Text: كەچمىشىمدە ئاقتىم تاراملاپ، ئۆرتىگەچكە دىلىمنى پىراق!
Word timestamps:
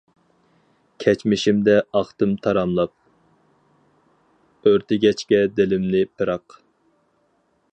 كەچمىشىمدە 1.03 1.75
ئاقتىم 1.99 2.33
تاراملاپ، 2.47 4.65
ئۆرتىگەچكە 4.71 5.43
دىلىمنى 5.61 6.03
پىراق! 6.17 6.57